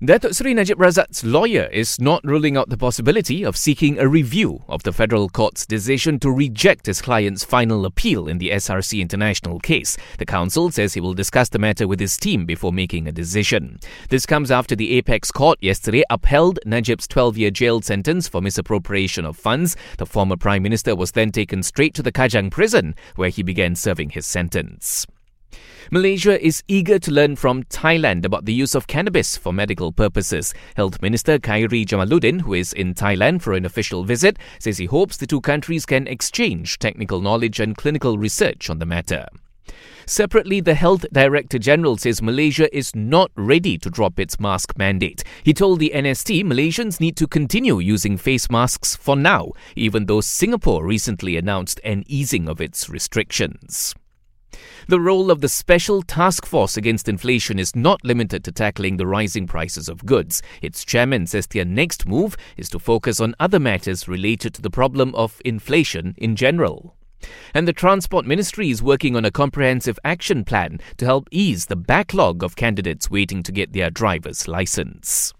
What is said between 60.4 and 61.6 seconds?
Its chairman says